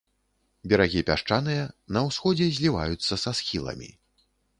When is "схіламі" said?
3.41-3.91